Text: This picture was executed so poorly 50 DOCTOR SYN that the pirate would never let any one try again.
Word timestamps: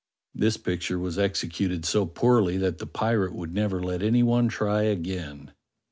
This 0.33 0.57
picture 0.57 0.97
was 0.97 1.19
executed 1.19 1.85
so 1.85 2.07
poorly 2.07 2.53
50 2.53 2.55
DOCTOR 2.55 2.57
SYN 2.57 2.61
that 2.71 2.77
the 2.79 2.87
pirate 2.87 3.35
would 3.35 3.53
never 3.53 3.83
let 3.83 4.01
any 4.01 4.23
one 4.23 4.47
try 4.49 4.81
again. 4.81 5.51